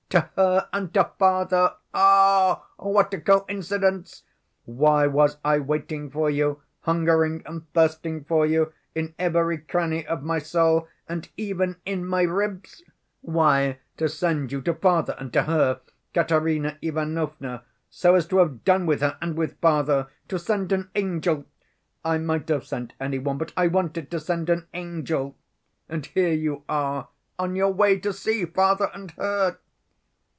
"To 0.11 0.29
her, 0.35 0.67
and 0.73 0.93
to 0.95 1.09
father! 1.17 1.73
Oo! 1.95 2.55
what 2.75 3.13
a 3.13 3.21
coincidence! 3.21 4.23
Why 4.65 5.07
was 5.07 5.37
I 5.41 5.59
waiting 5.59 6.09
for 6.09 6.29
you? 6.29 6.61
Hungering 6.81 7.43
and 7.45 7.71
thirsting 7.71 8.25
for 8.25 8.45
you 8.45 8.73
in 8.93 9.15
every 9.17 9.57
cranny 9.59 10.05
of 10.05 10.21
my 10.21 10.37
soul 10.39 10.89
and 11.07 11.29
even 11.37 11.77
in 11.85 12.05
my 12.05 12.23
ribs? 12.23 12.83
Why, 13.21 13.79
to 13.95 14.09
send 14.09 14.51
you 14.51 14.61
to 14.63 14.73
father 14.73 15.15
and 15.17 15.31
to 15.31 15.43
her, 15.43 15.79
Katerina 16.13 16.77
Ivanovna, 16.81 17.63
so 17.89 18.15
as 18.15 18.27
to 18.27 18.39
have 18.39 18.65
done 18.65 18.85
with 18.85 18.99
her 18.99 19.17
and 19.21 19.37
with 19.37 19.61
father. 19.61 20.07
To 20.27 20.37
send 20.37 20.73
an 20.73 20.89
angel. 20.93 21.45
I 22.03 22.17
might 22.17 22.49
have 22.49 22.65
sent 22.67 22.91
any 22.99 23.17
one, 23.19 23.37
but 23.37 23.53
I 23.55 23.67
wanted 23.67 24.11
to 24.11 24.19
send 24.19 24.49
an 24.49 24.67
angel. 24.73 25.37
And 25.87 26.05
here 26.05 26.33
you 26.33 26.63
are 26.67 27.07
on 27.39 27.55
your 27.55 27.71
way 27.71 27.97
to 27.99 28.11
see 28.11 28.43
father 28.43 28.89
and 28.93 29.11
her." 29.11 29.59